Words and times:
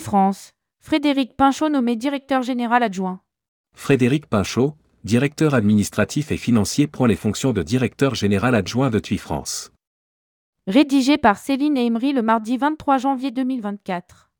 France. 0.00 0.52
Frédéric 0.80 1.36
Pinchot 1.36 1.68
nommé 1.68 1.96
directeur 1.96 2.42
général 2.42 2.82
adjoint. 2.82 3.20
Frédéric 3.74 4.26
Pinchot, 4.26 4.74
directeur 5.04 5.54
administratif 5.54 6.32
et 6.32 6.36
financier 6.36 6.86
prend 6.86 7.06
les 7.06 7.16
fonctions 7.16 7.52
de 7.52 7.62
directeur 7.62 8.14
général 8.14 8.54
adjoint 8.54 8.90
de 8.90 8.98
TUI 8.98 9.18
France. 9.18 9.72
Rédigé 10.66 11.18
par 11.18 11.36
Céline 11.36 11.76
et 11.76 11.86
Emery 11.86 12.12
le 12.12 12.22
mardi 12.22 12.56
23 12.56 12.98
janvier 12.98 13.30
2024. 13.30 14.30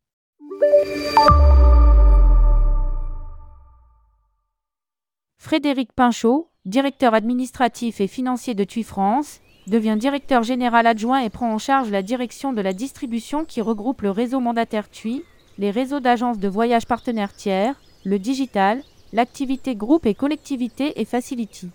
Frédéric 5.36 5.92
Pinchot, 5.92 6.50
directeur 6.64 7.12
administratif 7.12 8.00
et 8.00 8.06
financier 8.06 8.54
de 8.54 8.64
TUI 8.64 8.82
France, 8.82 9.40
devient 9.66 9.96
directeur 9.98 10.42
général 10.42 10.86
adjoint 10.86 11.20
et 11.20 11.30
prend 11.30 11.52
en 11.52 11.58
charge 11.58 11.90
la 11.90 12.02
direction 12.02 12.52
de 12.52 12.60
la 12.60 12.72
distribution 12.72 13.44
qui 13.44 13.60
regroupe 13.60 14.02
le 14.02 14.10
réseau 14.10 14.40
mandataire 14.40 14.90
TUI, 14.90 15.22
les 15.58 15.70
réseaux 15.70 16.00
d'agences 16.00 16.38
de 16.38 16.48
voyage 16.48 16.86
partenaires 16.86 17.34
tiers, 17.34 17.74
le 18.04 18.18
digital, 18.18 18.82
l'activité 19.12 19.74
groupe 19.74 20.06
et 20.06 20.14
collectivité 20.14 21.00
et 21.00 21.04
facility. 21.04 21.70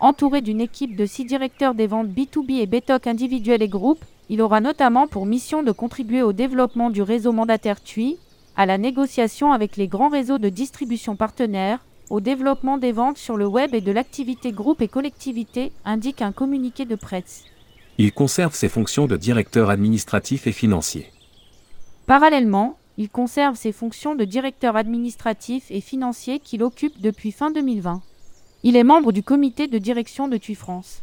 Entouré 0.00 0.40
d'une 0.40 0.60
équipe 0.60 0.96
de 0.96 1.06
six 1.06 1.24
directeurs 1.24 1.74
des 1.74 1.86
ventes 1.86 2.08
B2B 2.08 2.60
et 2.60 2.66
BTOC 2.66 3.06
individuels 3.06 3.62
et 3.62 3.68
groupes, 3.68 4.04
il 4.28 4.42
aura 4.42 4.60
notamment 4.60 5.06
pour 5.06 5.26
mission 5.26 5.62
de 5.62 5.72
contribuer 5.72 6.22
au 6.22 6.32
développement 6.32 6.90
du 6.90 7.02
réseau 7.02 7.32
mandataire 7.32 7.82
TUI, 7.82 8.18
à 8.56 8.66
la 8.66 8.78
négociation 8.78 9.52
avec 9.52 9.76
les 9.76 9.88
grands 9.88 10.08
réseaux 10.08 10.38
de 10.38 10.48
distribution 10.48 11.16
partenaires, 11.16 11.84
au 12.10 12.20
développement 12.20 12.78
des 12.78 12.92
ventes 12.92 13.18
sur 13.18 13.36
le 13.36 13.46
web 13.46 13.74
et 13.74 13.80
de 13.80 13.92
l'activité 13.92 14.50
groupe 14.50 14.82
et 14.82 14.88
collectivité, 14.88 15.70
indique 15.84 16.22
un 16.22 16.32
communiqué 16.32 16.84
de 16.84 16.96
presse. 16.96 17.44
Il 17.98 18.12
conserve 18.12 18.54
ses 18.54 18.68
fonctions 18.68 19.06
de 19.06 19.16
directeur 19.16 19.70
administratif 19.70 20.46
et 20.46 20.52
financier. 20.52 21.12
Parallèlement, 22.06 22.76
il 22.98 23.08
conserve 23.08 23.56
ses 23.56 23.72
fonctions 23.72 24.14
de 24.14 24.24
directeur 24.24 24.76
administratif 24.76 25.64
et 25.70 25.80
financier 25.80 26.38
qu'il 26.38 26.62
occupe 26.62 27.00
depuis 27.00 27.32
fin 27.32 27.50
2020. 27.50 28.02
Il 28.62 28.76
est 28.76 28.84
membre 28.84 29.12
du 29.12 29.22
comité 29.22 29.66
de 29.66 29.78
direction 29.78 30.28
de 30.28 30.36
TUI 30.36 30.54
France. 30.54 31.02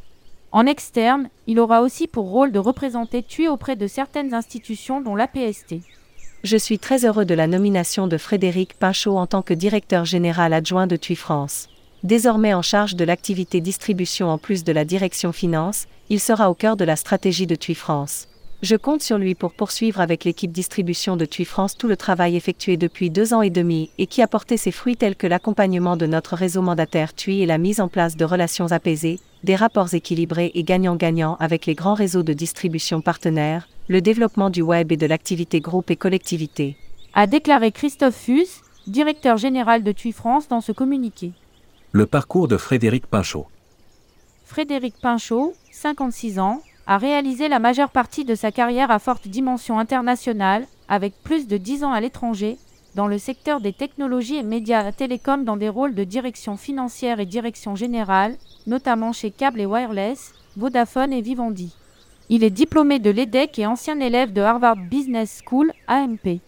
En 0.52 0.66
externe, 0.66 1.30
il 1.48 1.60
aura 1.60 1.82
aussi 1.82 2.08
pour 2.08 2.30
rôle 2.30 2.52
de 2.52 2.60
représenter 2.60 3.24
TUI 3.24 3.48
auprès 3.48 3.76
de 3.76 3.88
certaines 3.88 4.34
institutions 4.34 5.02
dont 5.02 5.16
l'APST. 5.16 5.76
Je 6.44 6.58
suis 6.58 6.80
très 6.80 7.06
heureux 7.06 7.26
de 7.26 7.34
la 7.34 7.48
nomination 7.48 8.08
de 8.08 8.18
Frédéric 8.18 8.76
Pinchot 8.76 9.18
en 9.18 9.28
tant 9.28 9.42
que 9.42 9.54
directeur 9.54 10.06
général 10.06 10.54
adjoint 10.54 10.88
de 10.88 10.96
TUI 10.96 11.16
France. 11.16 11.68
Désormais 12.04 12.54
en 12.54 12.62
charge 12.62 12.96
de 12.96 13.04
l'activité 13.04 13.60
distribution 13.60 14.30
en 14.30 14.38
plus 14.38 14.64
de 14.64 14.72
la 14.72 14.86
direction 14.86 15.32
finance, 15.32 15.88
il 16.10 16.20
sera 16.20 16.50
au 16.52 16.54
cœur 16.54 16.78
de 16.78 16.86
la 16.86 16.96
stratégie 16.96 17.48
de 17.48 17.56
TUI 17.56 17.74
France. 17.74 18.28
Je 18.64 18.76
compte 18.76 19.04
sur 19.04 19.20
lui 19.20 19.36
pour 19.36 19.54
poursuivre 19.54 20.02
avec 20.02 20.24
l'équipe 20.24 20.52
distribution 20.52 21.16
de 21.16 21.26
TUI 21.26 21.46
France 21.46 21.78
tout 21.78 21.88
le 21.88 21.96
travail 21.96 22.36
effectué 22.36 22.76
depuis 22.76 23.12
deux 23.12 23.36
ans 23.36 23.44
et 23.44 23.52
demi 23.52 23.92
et 24.00 24.08
qui 24.08 24.24
a 24.24 24.28
porté 24.28 24.58
ses 24.58 24.72
fruits 24.72 24.98
tels 24.98 25.16
que 25.16 25.28
l'accompagnement 25.28 25.96
de 25.96 26.08
notre 26.08 26.36
réseau 26.36 26.64
mandataire 26.64 27.14
TUI 27.14 27.44
et 27.44 27.46
la 27.46 27.60
mise 27.60 27.80
en 27.80 27.88
place 27.88 28.18
de 28.18 28.26
relations 28.26 28.72
apaisées, 28.72 29.20
des 29.44 29.56
rapports 29.56 29.94
équilibrés 29.94 30.52
et 30.56 30.64
gagnant-gagnant 30.64 31.38
avec 31.40 31.68
les 31.68 31.76
grands 31.76 31.94
réseaux 31.94 32.24
de 32.24 32.34
distribution 32.34 33.00
partenaires, 33.00 33.70
le 33.90 34.02
développement 34.02 34.50
du 34.50 34.64
web 34.64 34.92
et 34.92 34.98
de 34.98 35.06
l'activité 35.06 35.60
groupe 35.62 35.92
et 35.92 35.96
collectivité. 35.96 36.78
A 37.14 37.28
déclaré 37.28 37.72
Christophe 37.72 38.16
Fus, 38.16 38.64
directeur 38.88 39.38
général 39.38 39.84
de 39.84 39.92
TUI 39.92 40.14
France 40.14 40.48
dans 40.48 40.62
ce 40.62 40.72
communiqué. 40.72 41.32
Le 41.92 42.08
parcours 42.08 42.48
de 42.48 42.58
Frédéric 42.58 43.06
Pinchot. 43.06 43.46
Frédéric 44.46 44.96
Pinchot, 45.00 45.54
56 45.72 46.40
ans, 46.40 46.64
a 46.88 46.98
réalisé 46.98 47.50
la 47.50 47.60
majeure 47.60 47.90
partie 47.90 48.24
de 48.24 48.34
sa 48.34 48.52
carrière 48.52 48.92
à 48.92 49.00
forte 49.00 49.28
dimension 49.28 49.78
internationale, 49.78 50.66
avec 50.88 51.14
plus 51.22 51.46
de 51.48 51.58
10 51.58 51.84
ans 51.84 51.92
à 51.92 52.00
l'étranger, 52.00 52.58
dans 52.96 53.08
le 53.08 53.18
secteur 53.18 53.60
des 53.60 53.74
technologies 53.74 54.38
et 54.38 54.44
médias 54.44 54.92
télécoms 54.94 55.44
dans 55.44 55.58
des 55.58 55.70
rôles 55.70 55.94
de 55.94 56.06
direction 56.06 56.56
financière 56.56 57.20
et 57.20 57.26
direction 57.26 57.76
générale, 57.76 58.38
notamment 58.66 59.12
chez 59.12 59.32
Cable 59.32 59.60
et 59.60 59.66
Wireless, 59.66 60.34
Vodafone 60.56 61.12
et 61.12 61.22
Vivendi. 61.22 61.76
Il 62.30 62.44
est 62.44 62.50
diplômé 62.50 63.00
de 63.00 63.10
l'EDEC 63.10 63.60
et 63.60 63.68
ancien 63.68 64.00
élève 64.00 64.34
de 64.34 64.42
Harvard 64.42 64.78
Business 64.78 65.42
School, 65.46 65.72
AMP. 65.88 66.40